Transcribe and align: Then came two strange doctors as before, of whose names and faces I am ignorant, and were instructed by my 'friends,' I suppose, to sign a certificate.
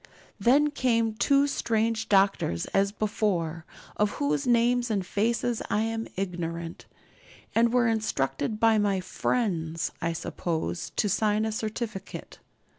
Then 0.39 0.71
came 0.71 1.13
two 1.13 1.45
strange 1.45 2.09
doctors 2.09 2.65
as 2.73 2.91
before, 2.91 3.65
of 3.95 4.13
whose 4.13 4.47
names 4.47 4.89
and 4.89 5.05
faces 5.05 5.61
I 5.69 5.81
am 5.81 6.07
ignorant, 6.15 6.87
and 7.53 7.71
were 7.71 7.87
instructed 7.87 8.59
by 8.59 8.79
my 8.79 8.99
'friends,' 8.99 9.91
I 10.01 10.13
suppose, 10.13 10.89
to 10.95 11.07
sign 11.07 11.45
a 11.45 11.51
certificate. 11.51 12.39